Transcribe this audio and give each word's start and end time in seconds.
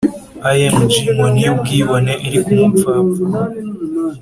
Img 0.63 0.91
inkoni 1.05 1.39
y 1.45 1.49
ubwibone 1.53 2.13
iri 2.25 2.39
ku 2.43 2.51
mupfapfa 2.59 3.23